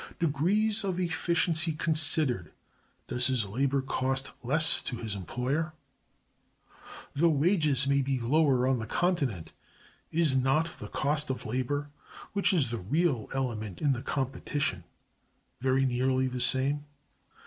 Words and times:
Degrees 0.17 0.83
of 0.83 0.99
efficiency 0.99 1.73
considered, 1.73 2.51
does 3.07 3.27
his 3.27 3.45
labor 3.45 3.83
cost 3.83 4.31
less 4.41 4.81
to 4.81 4.95
his 4.97 5.13
employer? 5.13 5.73
Though 7.13 7.29
wages 7.29 7.85
may 7.85 8.01
be 8.01 8.19
lower 8.19 8.65
on 8.67 8.79
the 8.79 8.87
Continent, 8.87 9.51
is 10.11 10.35
not 10.35 10.79
the 10.79 10.87
Cost 10.87 11.29
of 11.29 11.45
Labor, 11.45 11.91
which 12.33 12.51
is 12.51 12.71
the 12.71 12.79
real 12.79 13.29
element 13.31 13.79
in 13.79 13.93
the 13.93 14.01
competition, 14.01 14.85
very 15.59 15.85
nearly 15.85 16.27
the 16.27 16.41
same? 16.41 16.85